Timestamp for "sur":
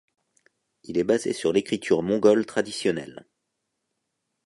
1.31-1.53